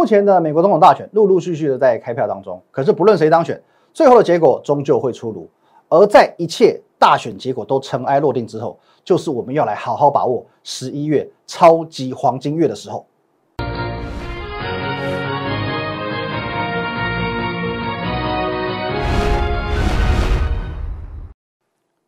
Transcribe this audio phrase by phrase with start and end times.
[0.00, 3.62] 目前的美国总统大选陆陆续续的在开票当中，可是不论谁当选，
[3.92, 5.46] 最后的结果终究会出炉。
[5.90, 13.06] 而在一切大选结果都尘埃落定之后，就是我们要来好好把握十一月超级黄金月的时候。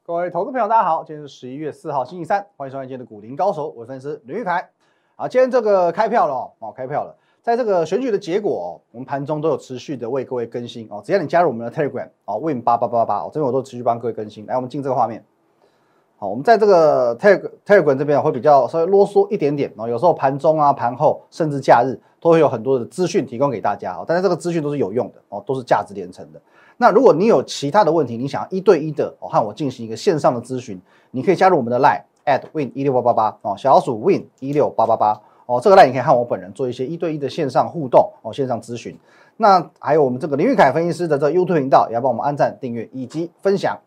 [0.02, 4.70] 各位投资朋友，大家好，今天是十一月四号，星期三，欢迎收看今天的股林高手，我是分析师吕玉凯。
[5.16, 7.14] 啊，今天这个开票了哦，哦，开票了。
[7.43, 11.03] 在这个选举的结果，我们盘中都有持续的为各位更新哦。
[11.04, 14.46] 只要你加入我们的 Telegram 哦，Win 八八八八哦，这边我都持续帮各位更新。
[14.46, 15.25] 来，我们进这个画面。
[16.18, 19.89] 好，我们在这个 Telegram 这边会比较稍微啰嗦一点点哦。
[19.89, 24.04] 有时候盘中啊、盘后甚至假日都会有很多的资讯提供给大家哦。
[24.07, 26.40] 但是这个资讯都是有用的哦，都是价值连城的。
[26.77, 30.80] 那如果你有其他的问题，你想要一对一的哦和我进行一个线上的咨询，
[31.11, 35.20] 你可以加入我们的 Line at Win 一六八八八哦，小老鼠 Win 一六八八八。
[35.52, 38.98] 哦，这个赖你可以和我本人做一些一对一的线上互动哦，线上咨询。
[39.36, 43.78] 那还有我们这个林玉凯分析师的这 YouTube 频道，也要帮我们按赞、订阅以及分享。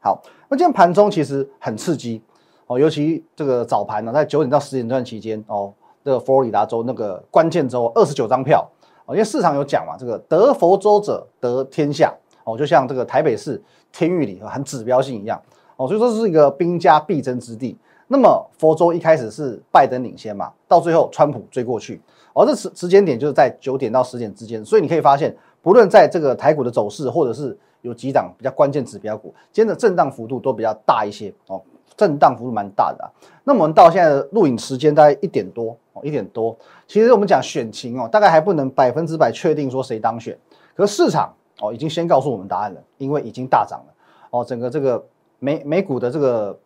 [0.00, 2.20] 好，那今天盘中其实很刺激
[2.66, 8.68] 哦，尤其这个早盘呢，在九点到十点段期间哦，这个佛罗里达州那个关键州二十九张票
[9.06, 15.40] 哦，因为市场有讲嘛，这个得佛州者得天下哦，就像这个台北市天域里很指标性一样
[15.76, 17.78] 哦，所以说是一个兵家必争之地。
[18.06, 22.00] 那么佛州一开始是拜登领先嘛，到最后川普追过去，
[22.34, 31.60] 而这时时间点就是在九点到十点之间，所以你可以发现，不论在这个台股的走势，或者是有几档比较关键指标股，今天的震荡幅度都比较大一些哦，
[31.96, 33.10] 震荡幅度蛮大的啊。
[33.42, 40.38] 那我们到现在的录影时间大概一点多哦，一点多，其实我们讲选情哦，大概还不能百分之百确定说谁当选，
[40.76, 43.94] 可是市场哦已经先告诉我们答案了，因为已经大涨了
[44.30, 45.02] 哦，整个这个
[45.38, 46.58] 美美股的这个。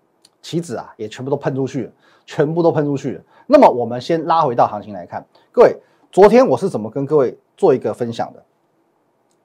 [0.43, 1.93] 棋子啊，也全部都喷出去了，
[2.27, 3.23] 全部都喷出去了。
[3.47, 5.77] 那么我们先拉回到行情来看，各位，
[6.11, 8.43] 昨天我是怎么跟各位做一个分享的？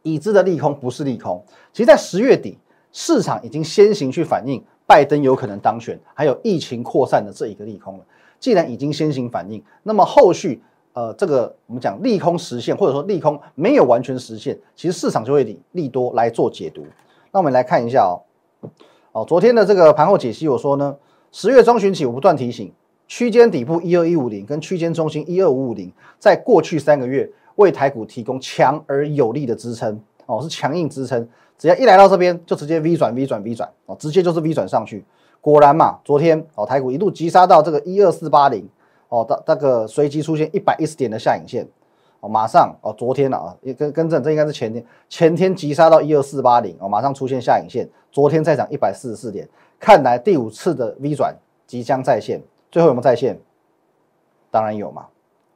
[0.02, 2.58] 已知的利空不是利空，其实，在十月底，
[2.92, 8.06] 市场已经先行去反映拜登有可能当选，还有疫情扩散的这一个利空了。
[8.38, 16.86] 既然已经先行反应，那么后续，呃，这个我们讲利空实现，或者说利空没有完全实现，其实市场就会利利多来做解读。
[17.32, 18.20] 那我们来看一下哦。
[19.14, 20.96] 哦，昨天的这个盘后解析，我说呢，
[21.32, 22.74] 十月中旬起，我不断提醒，
[23.08, 31.30] 区间底部一二一五零跟区间中心一二五五零，在过去三个月为台股提供强而有力的支撑，哦，是强硬支撑，
[31.60, 35.06] 只要一来到这边，就直接 V 转 V 转 V 转，哦，直接就是 V 转上去。
[35.40, 38.68] 果然嘛，昨天哦，台股一度急杀到这个一二四八零，
[39.10, 41.68] 哦，到那个随即出现一百一十点的下影线。
[42.24, 49.46] 哦，马上哦，昨天了啊，也跟跟正，这应该是前天，前天急杀到一二四八零，哦，马上出现下影线，昨天再涨一百四十四点，
[49.78, 51.36] 看来第五次的 V 转
[51.68, 52.42] 即将再现，
[52.72, 53.38] 最后有没有再现？
[54.50, 55.08] 当然有嘛，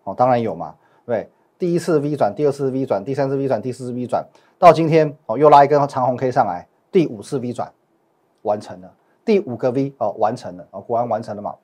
[0.03, 0.75] 哦，当然有嘛，
[1.05, 4.27] 对，第一次 V 转，第二次 V 转，第三次 V 转，第四次 V 转，
[4.59, 7.71] 到今天哦，又拉一根长红 K 上来，第五次 V 转
[8.41, 11.55] 完成了，第五个 V 哦，完成了，哦，果然完成了嘛？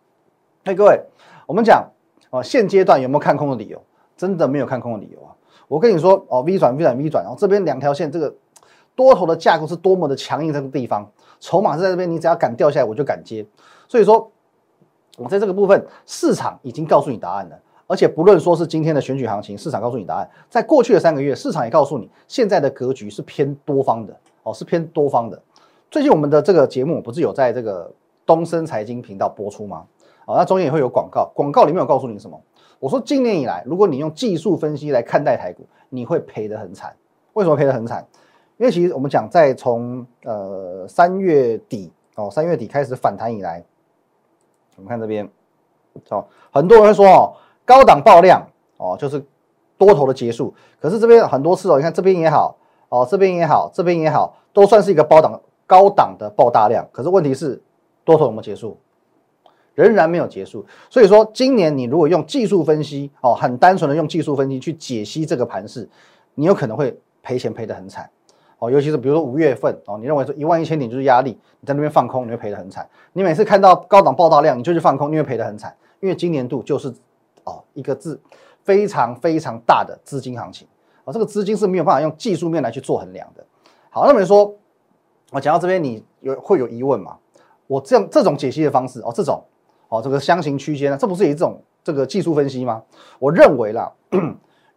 [0.64, 0.98] 哎，各位，
[1.46, 1.86] 我们讲
[2.30, 3.84] 哦，现阶段有没有看空的理由？
[4.16, 5.36] 真的没有看空的理由啊！
[5.68, 8.34] 我跟你说哦，V 转 V 转 V 转，然后这边两条线，这个
[8.96, 11.10] 多头的架构是多么的强硬，这个地方
[11.40, 13.46] 筹码是在这边，你只要敢掉下来，我就敢接。
[13.88, 14.32] 所以说，
[15.18, 17.60] 我在这个部分，市场已经告诉你答案了。
[17.86, 25.42] 而且不论说是今天的选举行情，市场告诉你答案，在过去的三个月，市场也告诉你，现在的格局是偏多方的哦，是偏多方的。
[25.92, 27.92] 最近我们的这个节目不是有在这个
[28.26, 29.86] 东森财经频道播出吗？
[30.26, 32.40] 哦，那中间也会有广告，广告里面有告诉你什么？
[32.80, 36.96] 我说，今年以来，如果你用技术分析来看待台股，你会赔得很惨。
[37.34, 38.06] 为什么赔得很惨？
[38.58, 43.64] 因为其实我们讲，在从呃三月底哦，三月底开始反弹以来，
[44.76, 45.28] 我们看这边，
[46.10, 47.34] 哦，很多人会说哦，
[47.66, 48.46] 高档爆量
[48.78, 49.24] 哦，就是
[49.78, 50.54] 多头的结束。
[50.80, 52.56] 可是这边很多次哦，你看这边也好
[52.90, 56.88] 哦，这边也好，这边也好，都算是一个高档高档的爆大量。
[56.92, 57.62] 可是问题是，
[58.06, 58.78] 多头有没有结束？
[59.76, 65.90] 仍然没有结束，所以说今年你如果用技术分析哦，很单纯的用技术分析去解析这个盘势，
[66.36, 68.08] 你有可能会赔钱赔得很惨
[68.60, 68.70] 哦。
[68.70, 72.88] 尤其是比如说五月份哦，你认为说一万一千点就是压力，你在那边放空，你会赔得很惨。
[73.14, 75.76] 你每次看到高档爆大量，你就去放空，你会赔得很惨。
[76.02, 76.94] 因为今年度就是
[77.46, 78.22] 哦一个字
[78.64, 80.68] 非常非常大的资金行情
[81.06, 83.44] 哦，这个资金是没有办法用技术面来去做衡量的。
[83.90, 84.54] 好，那么说
[85.32, 87.18] 我讲到这边，你有会有疑问吗？
[87.66, 89.44] 我这样这种解析的方式哦，这种。
[89.94, 92.82] 哦，这个箱型区间呢，这不是一种这个技术分析吗？
[93.20, 93.92] 我认为啦，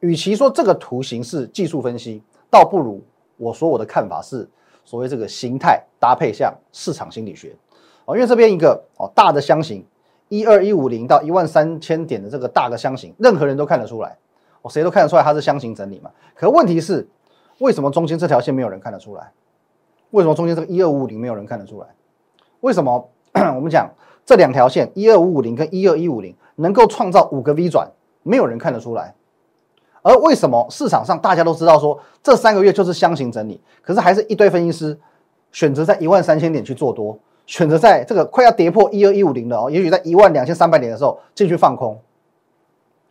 [0.00, 3.02] 与其说这个图形是技术分析，倒不如
[3.38, 4.46] 我说我的看法是
[4.84, 7.56] 所谓这个形态搭配像市场心理学。
[8.04, 9.82] 哦，因为这边一个哦大的箱型
[10.28, 14.18] 一二一五零到一万三千点的这个大的箱型，任何人都看得出来。
[14.60, 16.10] 哦，谁都看得出来它是箱型整理嘛。
[16.34, 17.08] 可问题是，
[17.60, 19.32] 为什么中间这条线没有人看得出来？
[20.10, 21.86] 为什么中间这个一二五五零没有人看得出来？
[22.60, 23.08] 为什么
[23.56, 23.90] 我们讲
[24.26, 27.88] 这两条线一二五五零跟一二一五零能够创造五个 V 转，
[28.24, 29.14] 没有人看得出来？
[30.02, 34.98] 而为什么市场上大家都知道说这三个月就是箱型整理，可是还是一堆分析师
[35.52, 41.98] 选择在一万三千点去做多，选择在这个快要跌破一二一五零的哦，也许在一万两千三百点的时候进去放空？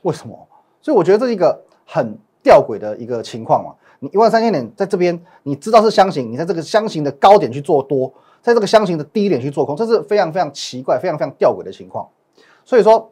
[0.04, 0.48] 为什么？
[0.82, 3.74] 所以我觉得这是一个很吊诡的一个情况嘛。
[4.00, 8.14] 你一万三千点在这边，你知道是箱型，你在这个箱型的高点去做多，
[8.46, 12.08] 在这个箱型的低点去做空，这是非常非常奇怪、非常非常吊诡的情况。
[12.64, 13.12] 所以说，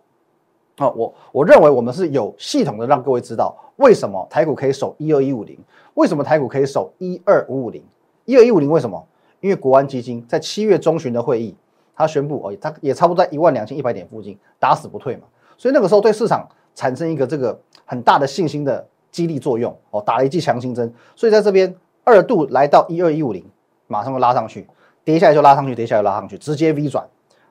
[0.77, 5.57] 啊，我我认为我们是有系统的让各位知道，为什么台股可以守一二一五零，
[5.95, 7.83] 为什么台股可以守一二五五零，
[8.25, 9.03] 一二一五零为什么？
[9.39, 11.55] 因为国安基金在七月中旬的会议，
[11.95, 15.23] 他宣布哦，他也差不多在一万两千一百点附近打死不退嘛，
[15.57, 18.87] 所以那个时候对市场产生一个这个很大的信心的。
[19.13, 23.45] 激励作用哦，打了一剂强心针，所以在这边二度来到一二一五零，
[23.85, 24.67] 马上就拉上去，
[25.03, 27.07] 跌下来就拉上去，跌下来就拉上去，直接 V 转。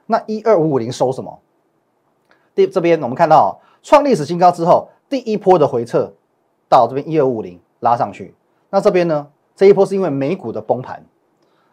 [0.07, 1.39] 那一二五五零收什么？
[2.55, 6.13] 第这边我们看到创历史新高之后，第一波的回撤
[6.69, 8.35] 到这边一二五零拉上去。
[8.71, 9.29] 那这边呢？
[9.55, 11.05] 这一波是因为美股的崩盘，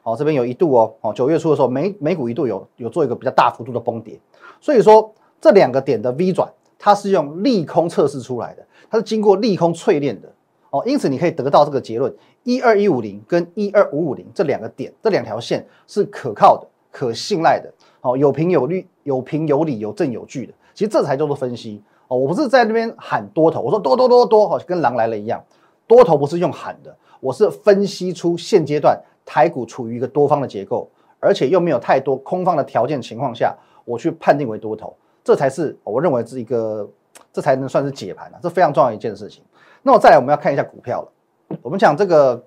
[0.03, 4.19] 哦，这边有一度哦，哦九月初的时候，美美股一度有有做一个比较大幅度的崩跌，
[4.59, 8.65] 所以说这两个点的 V 转，它是用利空测试出来的。
[8.89, 10.29] 它是经过利空淬炼的
[10.71, 12.13] 哦，因此你可以得到这个结论：
[12.43, 20.53] 一二一五零跟一二五五零这两个点，这两条线是可靠的、可信赖的，哦，有凭有据、有凭有理、有证有据的。
[20.73, 25.43] 其实这才叫做分析哦，我不是在那边喊多头，我说多多多多，好像跟狼来了一样。
[25.87, 30.87] 多头不是用喊的，我是分析出现阶段台股处于一个多方的结构，
[31.19, 36.87] 而且又没有太多空方的条件情况下，我去判定为多头，这才是我认为是一个。
[37.31, 39.43] 这才能算是解盘了，这非常重要一件事情。
[39.81, 41.57] 那么再来，我们要看一下股票了。
[41.61, 42.43] 我们讲这个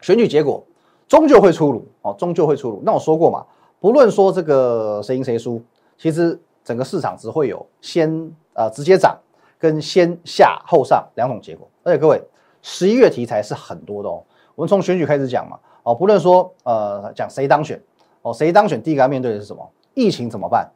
[0.00, 0.64] 选举结果
[1.08, 2.80] 终究会出炉哦，终究会出炉。
[2.84, 3.44] 那我说过嘛，
[3.80, 5.62] 不论说这个谁赢谁输，
[5.98, 8.08] 其实整个市场只会有先
[8.54, 9.18] 呃直接涨
[9.58, 11.68] 跟先下后上两种结果。
[11.82, 12.22] 而且各位，
[12.62, 14.22] 十一月题材是很多的哦。
[14.54, 17.82] 我们从选举开始讲嘛，哦，不论说呃讲谁当选
[18.22, 19.68] 哦，谁当选第一个要面对的是什么？
[19.94, 20.70] 疫情怎么办？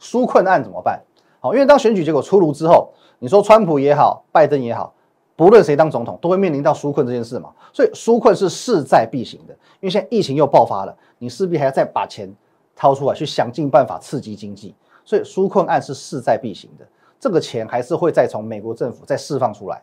[0.00, 1.02] 纾困案怎么办？
[1.40, 4.94] 好，因为当选举结果出炉之后，你说川普也好，拜登也好，
[5.38, 7.52] 不论谁当总统，都会面临到纾困这件事嘛。
[7.72, 9.54] 所以纾困是势在必行的。
[9.78, 12.28] 因为现在疫情又爆发了，你势必还要再把钱
[12.74, 14.74] 掏出来，去想尽办法刺激经济。
[15.04, 16.84] 所以纾困案是势在必行的，
[17.20, 19.80] 这个钱还是会再从美国政府再释放出来。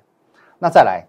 [0.60, 1.06] 那再来，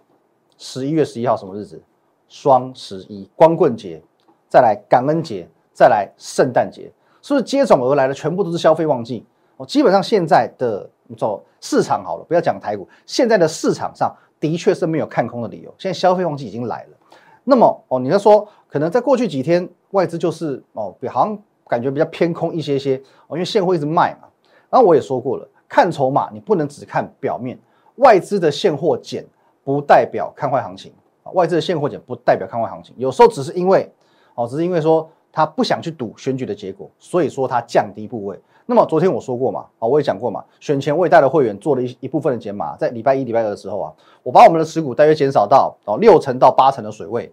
[0.57, 1.83] 十一月十一号什么日子？
[2.29, 4.01] 双十一，光棍节，
[4.47, 6.89] 再来感恩节，再来圣诞节，
[7.21, 8.13] 是不是接踵而来的？
[8.13, 9.25] 全部都是消费旺季。
[9.57, 15.73] 哦，基本上现在的走市场好了，不要讲台股，现在的市场上的确是没有看空的理由。
[15.77, 16.97] 现在消费旺季已经来了，
[17.43, 21.37] 那么哦，你要说可能在过去几天外资就是哦，好像
[21.67, 22.97] 感觉比较偏空一些些
[23.27, 24.27] 哦，因为现货一直卖嘛。
[24.69, 27.57] 然后我也说过了，看筹码你不能只看表面，
[27.95, 29.25] 外资的现货减
[29.63, 30.91] 不代表看坏行情，
[31.33, 33.91] 外资的现货减不代表看坏行情，有时候只是因为
[34.35, 38.39] 哦，只是因为说他不想去赌选举的结果，所以说他降低部位。
[38.69, 43.93] 那么昨天我说过嘛，啊，我也讲过嘛，选前我也带了会员做了一一部分的减码，在礼拜一、礼拜二的时候啊，
[44.23, 47.31] 我把我们的持股大约减少到哦六成到八成的水位，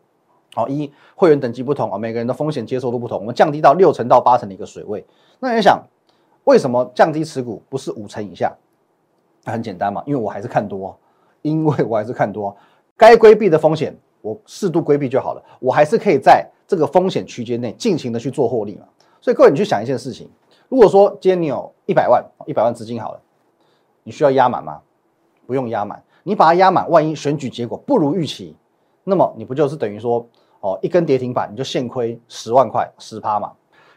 [0.54, 5.04] 好，一会员等级不同啊，每个人的风险接受度不同，我们降低到六成到八成的一个水位。
[5.40, 5.82] 那你想，
[6.44, 8.54] 为什么降低持股不是五成以下？
[9.44, 10.96] 很简单嘛，因为我还是看多，
[11.42, 12.56] 因为我还是看多，
[12.96, 18.86] 该规避的风险我适度规避就好了，我还是可以在这个风险区间内尽情的去做获利嘛。
[19.20, 20.30] 所以各位，你去想一件事情。
[20.74, 23.20] 如果说今天你有一百万，一百万资金好了，
[24.02, 24.80] 你需要压满吗？
[25.46, 28.56] 不用压满，你把它压满，万一选举结果不如预期，
[29.04, 30.26] 那么你不就是等于说，
[30.58, 33.52] 哦，一根跌停板你就现亏十万块，十趴嘛？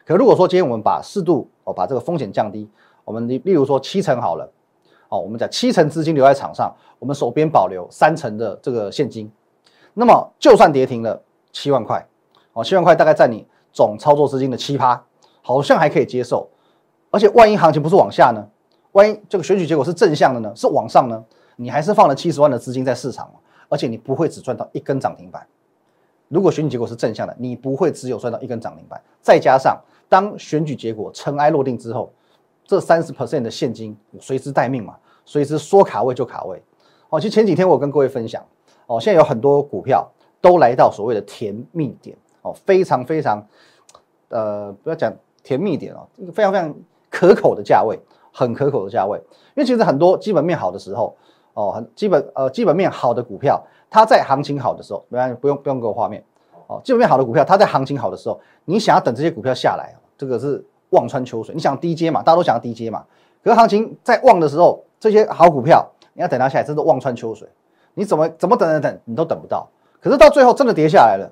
[0.05, 2.69] 可如果说今天我们把适度哦，把这个风险降低，
[3.03, 4.48] 我们例例如说七成好了，
[5.10, 9.31] 哦，我们讲七成资金留在场上，我们手边保留三成的这个现金，
[9.96, 12.07] 那么就算跌停了七万块，
[12.53, 15.03] 哦，七万块大概占你总操作资金的七趴，
[15.41, 16.48] 好像还可以接受。
[17.17, 18.47] 而且万一行情不是往下呢？
[18.91, 20.53] 万一这个选举结果是正向的呢？
[20.55, 21.25] 是往上呢？
[21.55, 23.27] 你还是放了七十万的资金在市场
[23.69, 25.43] 而且你不会只赚到一根涨停板。
[26.27, 29.01] 如果选举结果是正向的，你不会只有赚到一根涨停板。
[29.19, 32.13] 再加上当选举结果尘埃落定之后，
[32.67, 34.95] 这三十 percent 的现金随时待命嘛，
[35.25, 36.62] 随时说卡位就卡位。
[37.09, 38.45] 哦，其实前几天我跟各位分享，
[38.86, 40.07] 哦，现在有很多股票
[40.39, 43.47] 都来到所谓的甜蜜点，哦，非常非常，
[44.29, 46.75] 呃，不要讲甜蜜点哦，非常非常。
[47.10, 48.00] 可口的价位，
[48.32, 49.18] 很可口的价位，
[49.56, 51.16] 因为其实很多基本面好的时候，
[51.54, 56.24] 哦，很基本呃基本面好的股票，它在行情好的时候，没关系，不用不用给我画面。
[56.68, 61.56] 哦，基本面好的股票，它在行情好的时候，你想要等这些股票下来，这个是望穿秋水。
[61.56, 63.06] 你想低阶嘛，大家都想要低阶嘛。
[63.42, 67.48] 可是行情在旺的时候，这些好股票，你要等它下来，真的望穿秋水。
[67.94, 69.70] 你怎么怎么等等等，你都等不到。
[70.02, 71.32] 可是到最后真的跌下来了，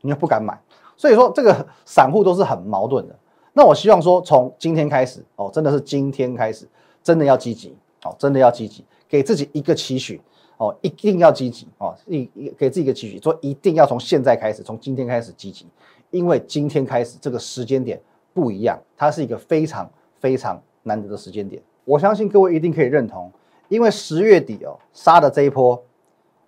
[0.00, 0.58] 你又不敢买。
[0.96, 3.14] 所以说这个散户都是很矛盾的。
[3.52, 6.66] 那我希望说，从今天开始，哦，真的是今天开始，
[7.02, 10.20] 真的要积极，哦，真的要积极，给自己一个期许。
[10.58, 11.92] 哦，一定要积极哦！
[12.06, 12.24] 一
[12.56, 15.66] 给自己一个期许，说一定要从现在开始，从今天开始积极，
[16.12, 18.00] 因为今天开始这个时间点
[18.32, 19.90] 不一样，它是一个非常
[20.20, 21.60] 非常难得的时间点。
[21.84, 23.32] 我相信各位一定可以认同，
[23.66, 25.82] 因为十月底哦杀的这一波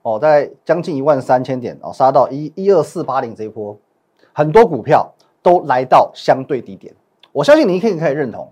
[0.02, 3.76] 哦，在将近一万三千点哦，杀到一一二四八零这一波，
[4.32, 5.12] 很多股票
[5.44, 6.92] 都来到相对低点。
[7.30, 8.50] 我相信你可以可以认同，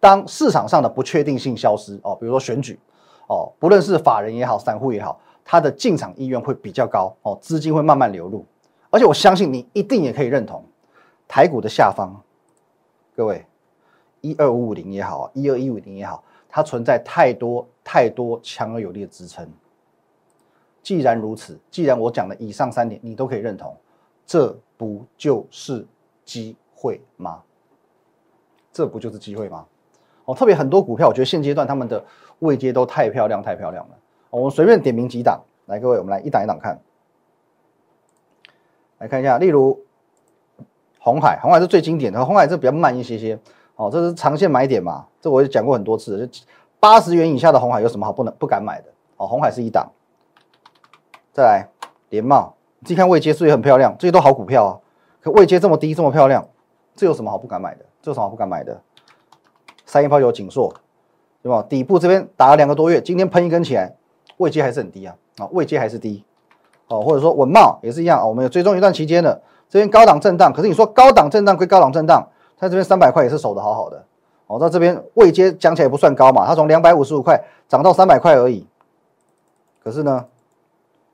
[0.00, 2.78] 当市场上的不确定性消失哦，比如说选举。
[3.26, 8.44] 哦，不论是法人也好，散户也好，他的进场意愿会比较高哦，资金会慢慢流入，
[8.90, 10.62] 而且我相信你一定也可以认同，
[11.26, 12.22] 台股的下方，
[13.16, 13.46] 各位，
[14.20, 19.48] 一二五五零也好，一二一五零也好，它存在太多太多强而有力的支撑。
[20.82, 23.74] 既然如此，既然我讲的以上三点你都可以认同，
[24.26, 25.86] 这不就是
[26.24, 27.42] 机会吗？
[28.72, 29.66] 这不就是机会吗？
[30.24, 32.04] 哦，特别很多股票，我觉得现阶段他们的
[32.38, 33.94] 位阶都太漂亮，太漂亮了。
[34.30, 36.80] 我们随便点名几档，来，各位，我们来一档一档看，
[38.98, 39.84] 来看一下，例如
[40.98, 43.38] 红海，红海是最经典的，红海这比较慢一些些。
[43.76, 45.06] 哦，这是长线买点嘛？
[45.20, 46.44] 这我也讲过很多次，就
[46.78, 48.88] 八十元以下的红海有什么好不能不敢买的？
[49.16, 49.90] 哦，红海是一档。
[51.32, 51.68] 再来，
[52.08, 53.94] 联茂，你自己看位阶是不是很漂亮？
[53.98, 54.80] 这些都好股票啊，
[55.24, 56.46] 可位阶这么低，这么漂亮，
[56.94, 57.86] 这有什么好不敢买的？
[58.02, 58.78] 这有什么好不敢买的？
[59.86, 60.70] 三一抛有紧缩，
[61.42, 61.64] 对吧？
[61.66, 63.96] 底部这边打了两个多月，今天喷一根起来，
[64.36, 66.22] 位阶还是很低啊，啊，位阶还是低，
[66.88, 69.40] 哦，或者说稳茂也是一样啊，我们有追踪一段期间的，
[69.70, 72.28] 这边高档震荡，可是你说高档震荡归高档震荡，
[72.58, 74.04] 它这边三百块也是守的好好的，
[74.46, 78.66] 哦，到这边位阶讲起来也不算高嘛，它从两百五十五块涨到三百块而已，
[79.82, 80.26] 可是呢，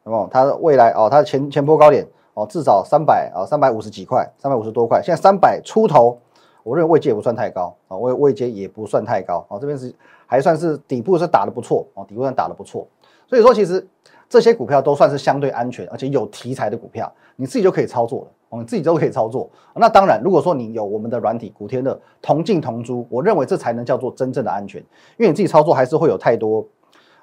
[0.02, 6.18] 那么它未来哦，它的前前波高点哦，至少三百啊，三百五十几块，三百五十多块，现在三百出头。
[6.62, 9.92] 我认为位阶也不算太高啊，位位阶也不算太高啊，这边是
[10.26, 12.86] 还算是底部是打的不错啊，底部算打的不错，
[13.26, 13.88] 所以说其实
[14.28, 19.48] 这些股票都算是相对安全而且有题材的股票，你自己就可以操作了哦，你自己都可以操作。
[19.74, 24.82] 那当然，如果说你有我们的软体古天乐同进同租，我认为这才能叫做真正的安全，
[25.16, 26.58] 因为你自己操作还是会有太多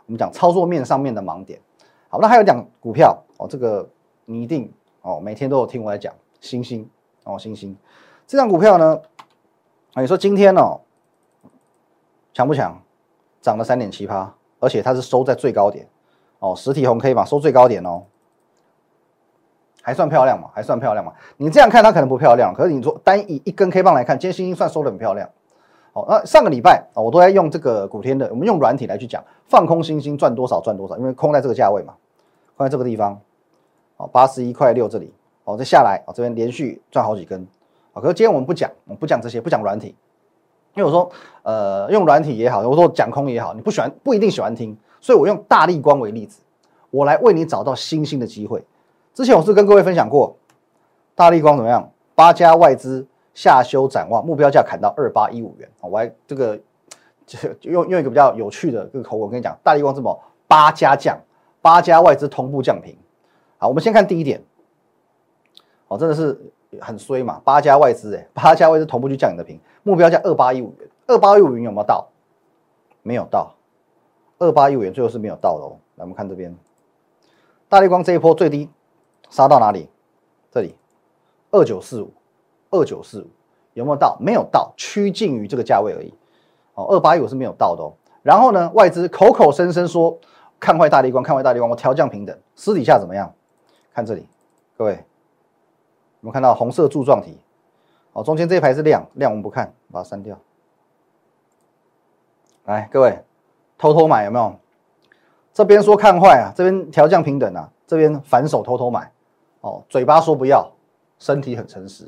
[0.08, 1.60] 我们讲操作面上面的盲点。
[2.10, 3.88] 好，那还有讲股票哦，这个
[4.26, 4.72] 你一定
[5.08, 6.90] 哦每天都有听我来讲星星
[7.24, 7.74] 哦星星
[8.28, 9.02] 这张股票呢。
[9.96, 10.82] 你说今天哦，
[12.34, 12.78] 强不强？
[13.42, 15.88] 涨了三点七八，而且它是收在最高点
[16.40, 18.04] 哦，实体红 K 嘛，收最高点哦，
[19.82, 20.50] 还算漂亮嘛？
[20.54, 21.14] 还算漂亮嘛？
[21.38, 25.28] 你这样看它可能不漂亮，可是你说单以一根 K 棒来看，今天星星算收的很漂亮。
[25.94, 31.96] 哦，那上个礼拜啊，我都在用这个古天的，我们用软体来去讲放空星星赚多少赚多少，因为空在这个价位嘛，
[32.56, 33.20] 空在这个地方，
[33.98, 35.14] 哦，八十一块六这里，
[35.44, 37.46] 哦，再下来哦，这边连续赚好几根。
[37.94, 39.96] 啊可是今天我们不讲，我们不讲这些，不讲软体，
[40.76, 41.12] 因为我说，
[41.42, 46.42] 呃，用软体也好，我说讲空也好，你不喜欢不一定喜欢听，所以我用大力光为例子，
[46.92, 48.64] 我来为你找到新兴的机会。
[49.16, 50.38] 之前我是跟各位分享过，
[51.16, 51.90] 大力光怎么样？
[52.14, 55.68] 八家外资下修展望，目标价砍到二八一五元。
[55.82, 56.56] 我还这个
[57.26, 57.38] 就
[57.72, 61.20] 用用一个比较有趣的这个口吻跟你讲，大力光这么八家降，
[61.64, 62.96] 八家外资同步降平。
[63.58, 64.42] 好，我们先看第一点，
[65.88, 66.40] 哦，真的是。
[66.82, 72.10] 很衰嘛，八家外资哎，八家外资同步去降你的平，目标价二八一五元，二八一五元有没有到？
[73.04, 73.56] 没有到，
[74.38, 75.80] 二八一五元最后是没有到的哦。
[75.96, 76.54] 来，我们看这边，
[77.70, 78.70] 大力光这一波最低
[79.30, 79.90] 杀到哪里？
[80.52, 80.76] 这里，
[81.52, 82.12] 二九四五，
[82.70, 83.28] 二九四五
[83.74, 84.18] 有没有到？
[84.20, 86.14] 没有到，趋近于这个价位而已。
[86.74, 87.94] 哦，二八一五是没有到的哦。
[88.24, 90.20] 然后呢，外资口口声声说
[90.60, 93.34] 看坏大力光，看坏大力光，我调降平等，私底下怎么样？
[93.98, 94.30] 看这里，
[94.78, 95.04] 各位。
[96.20, 97.36] 我们看到红色柱状体，
[98.14, 100.38] 哦，中间这一排是量，量我们不看，把它删掉。
[102.66, 103.24] 来，各位
[103.76, 104.56] 偷偷买有没有？
[105.52, 109.12] 这边说看坏啊，这边调降平等啊，这边反手偷偷买，
[109.62, 110.72] 哦，嘴巴说不要，
[111.18, 112.08] 身体很诚实。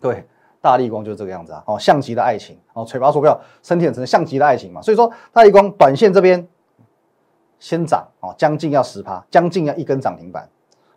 [0.00, 0.24] 对，
[0.60, 4.80] 大力光就是这个样子啊，哦，像极了爱情，哦，嘴巴说不要，身体很诚实，像极了爱情嘛。
[4.80, 6.46] 所以说，大力光短线这边
[7.58, 10.48] 先涨，哦，将近要十趴，将近要一根涨停板。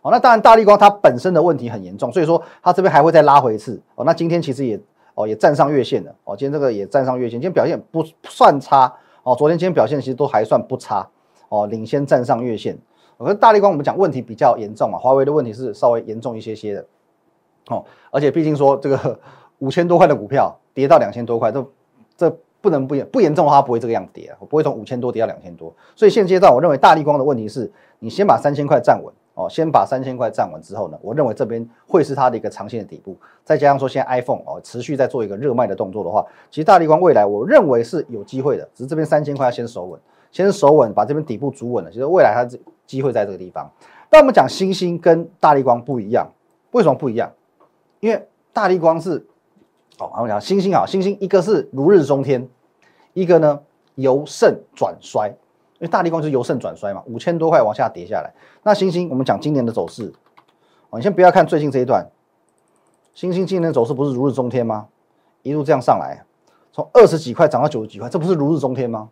[0.02, 3.80] 哦，那当然，大力光它本身的问题很严重，所以说它这边还会再拉回一次。
[3.94, 4.80] 哦，那今天其实也
[5.14, 6.14] 哦也站上月线了。
[6.24, 8.92] 哦，今天这个也站上月线，今天表现不算差。
[9.22, 11.06] 哦，昨天今天表现其实都还算不差。
[11.48, 12.78] 哦，领先站上月线。
[13.18, 16.86] 我跟大力光我们讲问题比较严重嘛，华为的问题是稍微严重一些些的，
[17.68, 19.20] 哦，而且毕竟说这个
[19.58, 21.66] 五千多块的股票跌到两千多块，这
[22.16, 25.70] 这不能不严不严重的话不会这个样子跌啊，我不会从五千多跌到两千多。
[25.94, 33.16] 所以现阶段我认为大力光的问题是你先把三千块站稳哦，先把三千块站稳之后呢，我认为这边会是它的一个长线的底部。
[33.44, 39.98] 再加上说现在 iPhone 哦持续在做一个热卖的动作的话，其实大力光未来我认为是有机会的，只是这边三千块要先守稳。
[40.30, 41.90] 先守稳，把这边底部足稳了。
[41.90, 42.44] 其实未来它
[42.86, 43.68] 机会在这个地方。
[44.08, 46.30] 但我们讲星星跟大力光不一样，
[46.72, 47.32] 为什么不一样？
[47.98, 49.26] 因为大力光是
[49.98, 52.48] 哦，我们讲星星啊，星星一个是如日中天，
[53.12, 53.60] 一个呢
[53.96, 55.34] 由盛转衰。
[55.80, 58.30] 因为大力光是由盛转衰嘛，五千多块往下跌下来。
[58.62, 60.12] 那星星，我们讲今年的走势，
[60.90, 62.06] 哦，你先不要看最近这一段，
[63.14, 64.88] 星星今年的走势不是如日中天吗？
[65.42, 66.22] 一路这样上来，
[66.70, 69.08] 从二十几块涨到九十几块，这不是如日中天吗？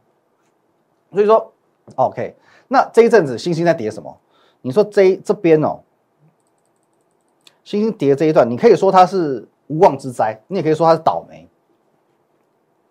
[1.11, 1.51] 所以说
[1.95, 2.37] ，OK，
[2.69, 4.19] 那这一阵子星星在跌什么？
[4.61, 5.81] 你说这这边哦，
[7.65, 11.49] 星星跌这一段，你可以说它是无妄之灾，你也可以说它是倒霉。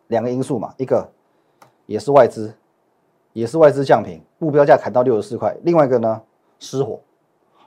[0.08, 1.12] 两个因素嘛，一个
[1.86, 2.56] 也是外资，
[3.40, 6.20] 也是外资降平，目标价砍到六十四块；另外一个呢，
[6.58, 7.00] 失火，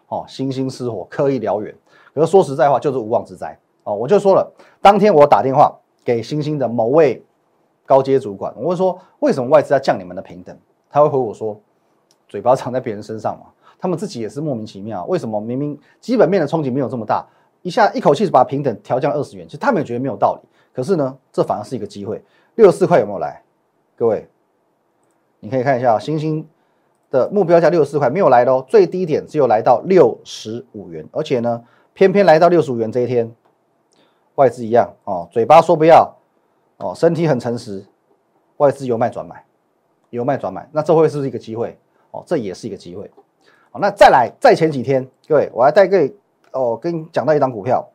[0.08, 1.72] 哦，星星失火，刻意燎原。
[2.12, 3.94] 可是说实在话，就是无妄之灾哦。
[3.94, 5.72] 我就说了，当天我打电话
[6.04, 7.24] 给星星的某位。
[7.86, 10.56] 高阶主管，我问说为什么外资要降你们的平等？
[10.88, 11.60] 他会回我说，
[12.28, 13.46] 嘴巴长在别人身上嘛。
[13.80, 17.26] 他们自己也是莫名其妙，为什么明明基本面的冲击没有这么大，
[17.62, 20.48] 一下一口气把平等调降二十元，其实他们也觉得没有道理。
[20.72, 22.22] 可是呢，这反而是一个机会。
[22.54, 23.42] 六十四块有没有来？
[23.96, 24.29] 各位，
[25.40, 26.46] 你可以看一下星星
[27.10, 33.34] 的目标价六十四块没有来的哦，最低点只有来到六十五元，而且呢，偏偏来到六十五元这一天，
[34.36, 36.16] 外资一样哦，嘴巴说不要。
[36.82, 37.84] 哦，身体很诚实，
[38.56, 39.44] 外资由卖转买，
[40.08, 41.78] 由卖转买，那这会是不是一个机会？
[42.10, 43.10] 哦，这也是一个机会。
[43.70, 46.16] 好，那再来，在前几天，各位，我还带各位
[46.52, 47.86] 哦，跟你讲到一张股票，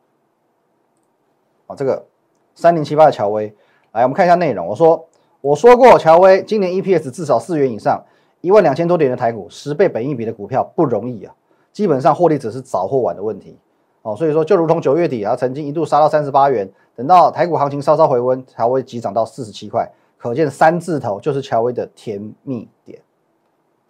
[1.66, 2.06] 哦，这个
[2.54, 3.52] 三零七八的乔威，
[3.90, 4.64] 来，我们看一下内容。
[4.64, 5.04] 我说，
[5.40, 8.04] 我说过，乔威今年 EPS 至少四元以上，
[8.40, 11.34] 一万两千多点的台股，十倍本益比的股票不容易啊，
[11.72, 13.56] 基本上获利只是早或晚的问题。
[14.02, 16.70] 哦，所以说，就如同九月底啊，曾经一度杀到三十八元。
[16.94, 22.98] 等到台股行情稍稍回温，乔威急涨到四十七块，可见三字头就是乔威的甜蜜点。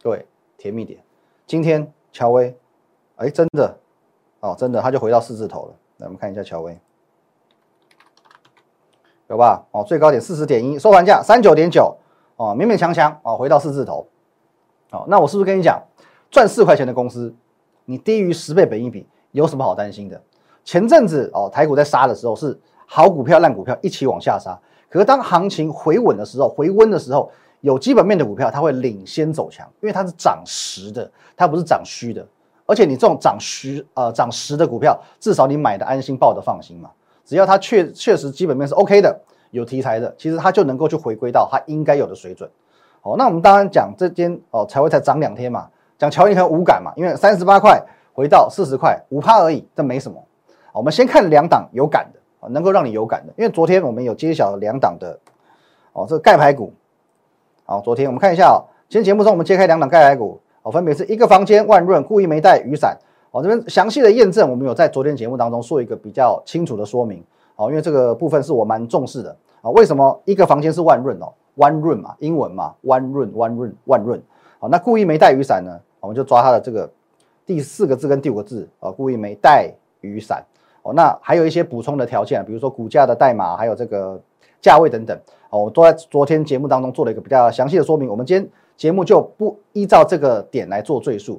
[0.03, 0.99] 各位，甜蜜点，
[1.47, 2.57] 今天乔威，
[3.17, 3.77] 哎，真的，
[4.41, 5.75] 哦，真的，它就回到四字头了。
[5.99, 6.77] 来，我们看一下乔威，
[9.29, 9.65] 有吧？
[9.71, 11.97] 哦，最高点四十点一，收盘价三九点九，
[12.37, 14.07] 哦，勉勉强强，哦，回到四字头。
[14.91, 15.83] 哦，那我是不是跟你讲，
[16.31, 17.35] 赚四块钱的公司，
[17.85, 20.21] 你低于十倍本益比，有什么好担心的？
[20.65, 22.59] 前阵子哦，台股在杀的时候是。
[22.89, 24.57] 好股票、烂股票一起往下杀，
[24.89, 27.29] 可是当行情回稳的时候、回温的时候，
[27.61, 32.25] 有基本面的股票它会领先走强，因为它是涨实的，它不是涨虚的。
[32.65, 36.89] 而且你这种涨虚呃涨实的股票，至少你买的安心、抱的放心嘛。
[37.27, 42.49] 只要它确确实基本面是 OK 的，有题材的，其实它就能够去回归到它应该有的水准。
[43.03, 47.83] 哦，那我们当然讲这间哦，才会才涨两天嘛，讲乔尼很无感嘛，因为三十八块
[48.15, 50.25] 回到四十块，五趴而已，这没什么。
[50.73, 52.21] 我们先看两档有感的。
[52.49, 55.19] 能够让你有感的，因为昨天我们有揭晓两档的
[55.93, 56.73] 哦，这个盖牌股。
[57.65, 62.97] 好，昨天我们看一下哦，今天节目中我们揭开两档盖牌股哦，分别是一个房间万润故意没带雨伞
[63.37, 67.23] 哦，这边详细的验证我们有在昨天节目当中做一个比较清楚的说明
[67.57, 69.69] 哦，因为这个部分是我蛮重视的啊。
[69.73, 71.31] 为什么一个房间是万润哦？
[71.57, 74.23] 万润嘛，英文嘛，万润万润万润。
[74.59, 75.79] 好，那故意没带雨伞呢？
[76.01, 76.91] 我们就抓它的这个
[77.45, 79.71] 第四个字跟第五个字啊，故意没带
[80.01, 80.43] 雨伞。
[80.81, 84.19] 哦，那还有一些补充的条件，比如说股价的代码，还有这个
[84.63, 85.15] 价位等等。
[85.51, 88.09] 哦，我都在昨天节目当中做了一个比较详细的说明。
[88.09, 91.39] 我们今天节目就不依照这个点来做赘述。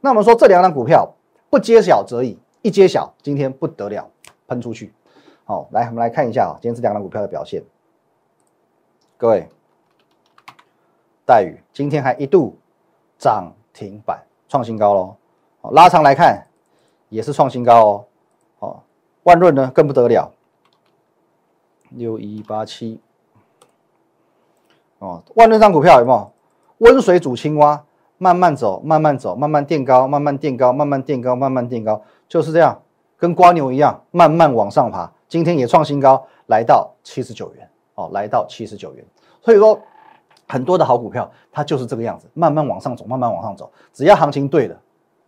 [0.00, 1.08] 那我们说这两档股票
[1.48, 4.10] 不揭晓则已，一揭晓，今天不得了，
[4.46, 4.92] 喷出去。
[5.44, 7.62] 好，来我们来看一下啊，今天这两档股票的表现。
[9.16, 9.48] 各位，
[11.24, 12.58] 待遇今天还一度
[13.16, 15.16] 涨停板创新高喽。
[15.60, 16.46] 好，拉长来看
[17.08, 18.04] 也是创新高
[18.58, 18.82] 哦。
[19.22, 20.32] 万润呢更不得了，
[21.90, 23.00] 六一八七
[24.98, 26.32] 哦，万润这股票有没有？
[26.78, 27.85] 温水煮青蛙，
[28.18, 32.80] 慢慢走，慢慢走，慢慢垫高，慢慢垫高，慢慢垫高，慢慢垫高，就是这样，
[33.18, 35.10] 跟瓜牛一样，慢慢往上爬。
[35.28, 39.04] 今天也创新高，来到七十九元哦，来到七十九元。
[39.42, 39.78] 所以说，
[40.48, 44.76] 很多的好股票它就是这个样子，慢慢往上走，慢慢往上走，只要行情对了，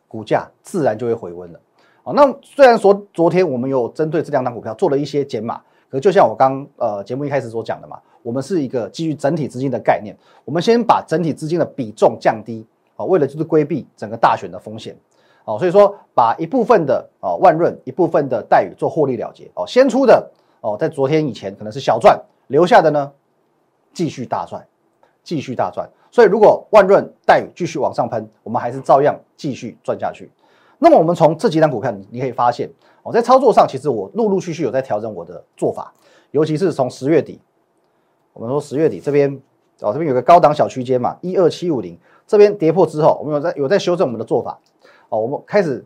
[0.06, 1.60] 股价自然就会回温了。
[2.04, 12.66] 哦那虽然说昨天我们有针对这两档股票做了一些减码，可就像我刚呃节目一开始所讲的嘛，我们是一个基于整体资金的概念，我们先把整体资金的比重降低，
[12.98, 14.98] 啊，为了就是规避整个大选的风险，
[15.44, 20.28] 哦，所以说把一部分的哦万润，一部分的待遇做获利了结，哦，先出的
[20.60, 23.12] 哦，在昨天以前可能是小赚，留下的呢
[23.92, 24.66] 继续大赚，
[25.22, 25.88] 继续大赚。
[26.10, 30.28] 所以如果万润待遇继续往上喷，我们还是照样继续赚下去。
[30.78, 32.68] 那么我们从这几单股票，你你可以发现，
[33.04, 35.94] 我在操作上其实我陆陆续续有在调整我的做法，
[36.32, 37.40] 尤其是从十月底，
[38.32, 39.30] 我们说十月底这边
[39.80, 44.56] 哦，这边有个高档小区间嘛，一二七五零这边跌破之后，我们有在有在修正我们的做法
[45.08, 45.84] 哦，我们开始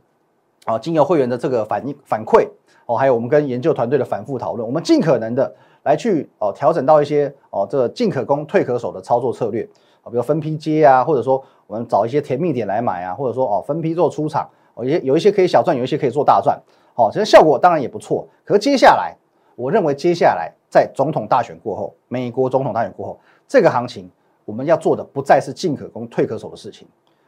[0.66, 2.46] 啊，经由会员的这个反应反馈
[2.85, 9.66] 哦，还有我们跟研究团队的反复讨论，我们尽可能的来去哦调整到一些哦这个进可攻退可守的操作策略
[10.02, 14.46] 啊，比如分批接啊，或者说我们找一些甜蜜点来买啊，或者说哦分批做出场。
[14.74, 16.59] 哦，也有一些可以小赚，有一些可以做大赚，
[16.94, 18.26] 好，其实效果当然也不错。
[18.42, 19.14] 可是接下来，
[19.55, 24.11] 我认为接下来在总统大选过后，美国总统大选过后，这个行情
[24.44, 26.87] 我们要做的不再是进可攻退可守的事情，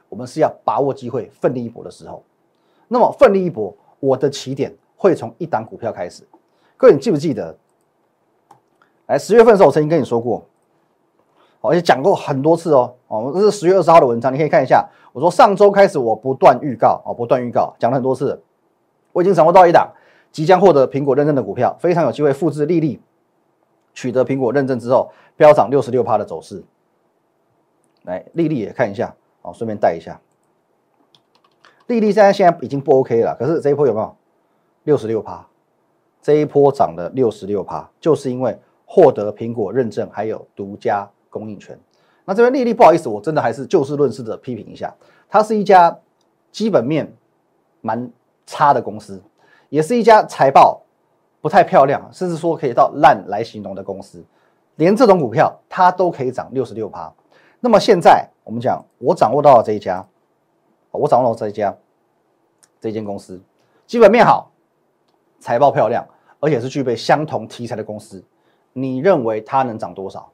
[0.09, 2.23] 我们是要把握机会，奋力一搏的时候。
[2.89, 6.23] 那么奋力一搏，我的起点会从一档股票开始。
[6.77, 7.57] 各位，你记不记得？
[9.07, 10.45] 来，十月份的时候我曾经跟你说过。
[11.61, 14.87] 而且讲过很多次哦，哦，这是十月二十号的文章，你可以看一下。
[15.13, 18.43] 我说上周开始，我不断预告，哦，不断预告，讲了很多次。
[19.13, 19.91] 我已经掌握到一档
[20.31, 23.01] 即将获得苹果认证的股票，非常有机会复制利利
[23.95, 26.63] 取得苹果认证之后飙涨六十六趴的走势。
[28.05, 30.19] 来，利利也看一下，哦，顺便带一下。
[31.89, 34.17] 利利现在现在已经不 OK 了，可是这一波有没有
[34.85, 35.47] 六十六趴？
[36.23, 41.07] 这一波涨了六十六趴，就是因为获得苹果认证还有独家。
[41.35, 41.77] 供应权，
[42.27, 44.95] 那这边丽丽不好意思，我真的还是就事论事的批评一下，
[45.29, 45.99] 它是一家
[46.53, 47.13] 基本面
[47.81, 48.09] 蛮
[48.47, 49.21] 差的公司，
[49.69, 50.81] 也是一家财报
[51.41, 54.25] 不太漂亮，甚至说可以到烂来形容的公司，
[54.77, 57.13] 连这种股票它都可以涨六十六趴。
[57.65, 60.07] 那么现在我们讲，我掌握到了这一家，
[60.91, 61.75] 我掌握到这一家，
[62.79, 63.41] 这间公司
[63.87, 64.51] 基本面好，
[65.41, 66.07] 财报漂亮，
[66.41, 68.23] 而且是具备相同题材的公司，
[68.75, 70.31] 你认为它能涨多少？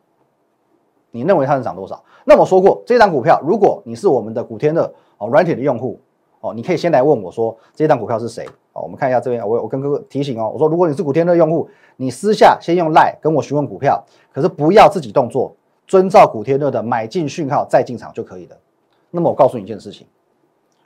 [1.13, 2.03] 你认为它能涨多少？
[2.25, 6.01] 那我说过，这档股票，如果你是我们的古天乐哦软体的用户
[6.41, 8.45] 哦，你可以先来问我说，这档股票是谁？
[8.73, 15.55] 哦，我们看一下这边，我我跟哥哥提醒哦，我说如果你是古天乐用户，你私下先用赖跟我询问股票，可是不要自己动作，
[15.91, 18.57] 遵照古天乐的买进讯号再进场就可以了。
[19.11, 20.07] 那么我告诉你一件事情，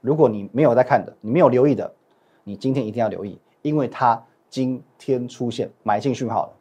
[0.01, 1.93] 如果你没有在看的，你没有留意的，
[2.43, 6.53] 你今天一定要留意，因为它今天出现买进讯号了。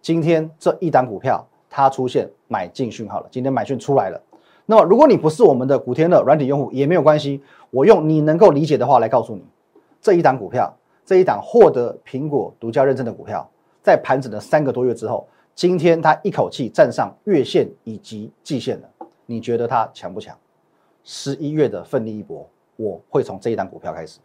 [0.00, 1.44] 今天这一档股票。
[1.68, 4.18] 它出现买进讯号了，今天买讯出来了。
[4.64, 9.44] 那么，如果你不是我们的古天乐软体用户也没有关系，我用你能够理解的话来告诉你，
[10.00, 10.74] 这一档股票，
[11.04, 13.46] 这一档获得苹果独家认证的股票，
[13.82, 19.06] 在盘整了三个多月之后，今天它一口气站上月线以及季线了。
[19.24, 20.36] 你觉得它强不强？
[21.02, 24.20] 十一月的奋力一搏，我会从这一档股票开始。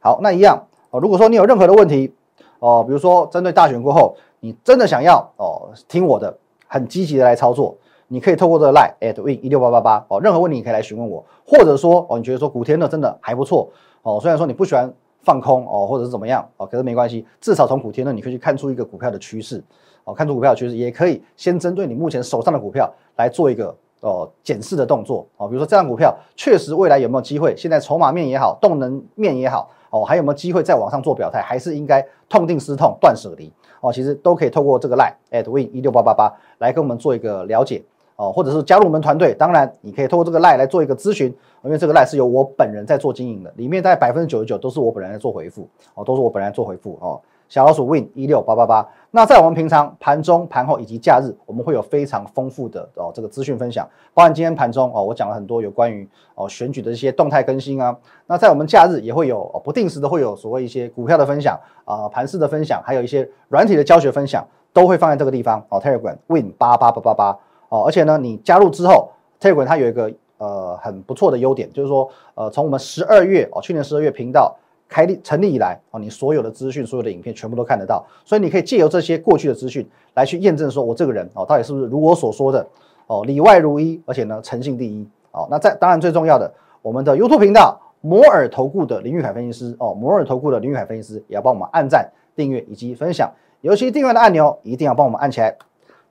[0.00, 0.98] 好，那一样哦。
[0.98, 2.12] 如果说你有任何的问题
[2.58, 6.36] 哦，比如说针对大选过后，你真的想要哦听我的。
[6.68, 7.76] 很积极的来操作，
[8.08, 13.70] 你可以透过这个 line at win 一六八八八哦，任何问题你可以来询问我，或者说哦，你觉得说古天乐真的还不错
[14.02, 14.92] 哦，虽然说你不喜欢
[15.26, 19.60] 放空哦，或者是怎么样哦，可是没关系，至少从股天乐你可以去看出一个股票的趋势
[20.04, 33.52] 哦，看出股票的趋势，也可以先针对你目前手上的股票来做一个哦检视的动作哦，比如说这张股票确实未来有没有机会，现在筹码面也好，动能面也好哦，还有没有机会再往上做表态，还是应该痛定思痛，断舍离。
[33.80, 37.84] 哦，其实都可以透过这个 line at win 一六八八八来跟我们做一个了解
[38.16, 39.32] 哦，或者是加入我们团队。
[39.34, 47.20] 当然，你可以透过这个 line 来做一个咨询，因为这个 line 是由我本人在做经营的，里面大概百分之九十九都是我本人在做回复哦，都是我本人在做回复哦。
[47.48, 48.84] 小老鼠 win 一六八八八。
[49.12, 57.96] 那在我们平常盘中、盘后以及假日，我们会有非常丰富的哦这个资讯分享，包含今天盘中哦，我讲了很多有关于哦选举的一些动态更新啊。
[58.26, 65.80] 那在我们假日也会有哦不定时的会有所谓一些股票的分享啊，盘势的分享，还有一些软体的教学分享，都会放在这个地方哦。
[65.80, 74.56] Telegram win 八八八八八哦，而且呢，你加入之后，Telegram 它有一个呃很不错的优点，就是说呃从我们十二月哦去年十二月频道。
[74.88, 82.64] 开立成立以来哦，你所有的资讯、所有的影片全部都看得到，所以你可以借由这些过去的资讯来去验证，说我这个人哦，到底是不是如我所说的
[83.08, 85.48] 哦，里外如一，而且呢，诚信第一哦。
[85.50, 86.48] 那在当然最重要的，
[86.82, 93.28] 我们的 YouTube 频道摩尔投顾的林玉凯分析师哦，摩尔投顾的林玉凯分析师也要帮我们按赞、订阅以及分享，
[93.62, 95.52] 尤其订阅的按钮一定要帮我们按起来。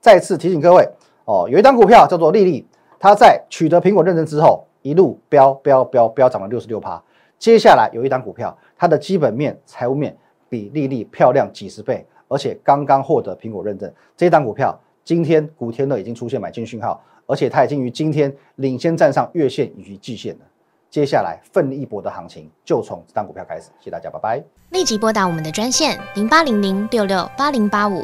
[0.01, 0.85] 再次提醒各位
[1.25, 2.65] 哦，有一张股票叫做丽丽，
[2.99, 7.01] 它在取得苹果认证之后，一路飙飙飙飙涨了六十六趴。
[7.37, 10.15] 接下来有一档股票，它的基本面、财务面
[10.47, 13.91] 比丽丽漂亮几十倍，而且刚刚获得苹果认证。
[14.15, 20.45] 这档股票今天古天乐已经出现买进讯号，而且它已经于今天领先站上月线以及季线了。
[20.89, 23.69] 接下来奋力一搏的行情就从这档股票开始。
[23.79, 24.43] 谢谢大家，拜拜。
[24.69, 28.03] 立即拨打我们的专线零八零零六六八零八五